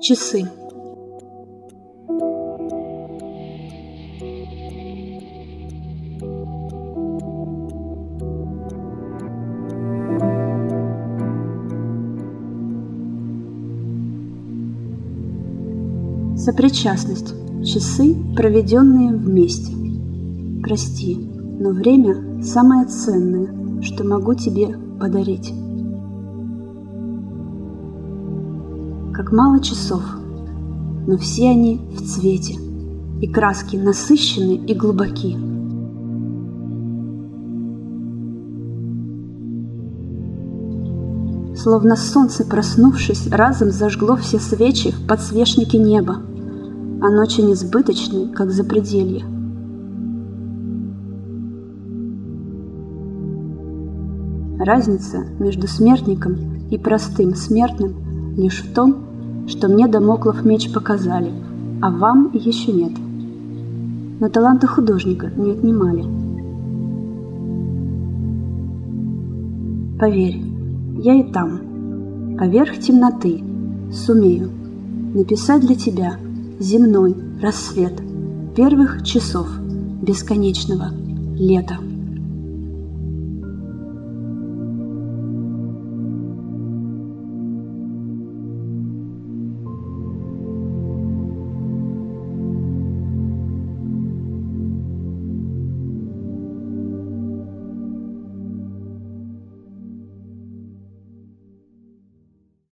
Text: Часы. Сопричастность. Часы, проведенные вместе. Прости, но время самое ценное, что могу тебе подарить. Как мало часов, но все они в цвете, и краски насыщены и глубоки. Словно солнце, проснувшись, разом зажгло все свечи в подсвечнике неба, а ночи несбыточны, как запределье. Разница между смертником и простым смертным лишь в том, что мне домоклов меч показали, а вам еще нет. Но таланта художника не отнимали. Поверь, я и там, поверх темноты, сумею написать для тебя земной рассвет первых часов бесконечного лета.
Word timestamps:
Часы. 0.00 0.44
Сопричастность. 16.36 17.34
Часы, 17.64 18.14
проведенные 18.36 19.12
вместе. 19.14 19.72
Прости, 20.62 21.16
но 21.16 21.70
время 21.70 22.42
самое 22.42 22.86
ценное, 22.86 23.80
что 23.80 24.04
могу 24.04 24.34
тебе 24.34 24.76
подарить. 25.00 25.52
Как 29.14 29.30
мало 29.30 29.60
часов, 29.60 30.02
но 31.06 31.16
все 31.18 31.50
они 31.50 31.80
в 31.96 32.02
цвете, 32.02 32.54
и 33.20 33.28
краски 33.28 33.76
насыщены 33.76 34.56
и 34.56 34.74
глубоки. 34.74 35.36
Словно 41.56 41.94
солнце, 41.94 42.44
проснувшись, 42.44 43.28
разом 43.28 43.70
зажгло 43.70 44.16
все 44.16 44.40
свечи 44.40 44.90
в 44.90 45.06
подсвечнике 45.06 45.78
неба, 45.78 46.16
а 47.00 47.08
ночи 47.08 47.40
несбыточны, 47.40 48.32
как 48.32 48.50
запределье. 48.50 49.24
Разница 54.58 55.18
между 55.38 55.68
смертником 55.68 56.66
и 56.68 56.78
простым 56.78 57.36
смертным 57.36 58.03
лишь 58.36 58.62
в 58.62 58.74
том, 58.74 59.46
что 59.46 59.68
мне 59.68 59.88
домоклов 59.88 60.44
меч 60.44 60.72
показали, 60.72 61.32
а 61.80 61.90
вам 61.90 62.30
еще 62.32 62.72
нет. 62.72 62.92
Но 64.20 64.28
таланта 64.28 64.66
художника 64.66 65.30
не 65.36 65.52
отнимали. 65.52 66.04
Поверь, 69.98 70.42
я 71.02 71.14
и 71.14 71.32
там, 71.32 72.36
поверх 72.38 72.78
темноты, 72.78 73.42
сумею 73.92 74.50
написать 75.14 75.60
для 75.60 75.76
тебя 75.76 76.16
земной 76.58 77.14
рассвет 77.40 78.02
первых 78.56 79.04
часов 79.04 79.48
бесконечного 80.02 80.90
лета. 81.36 81.78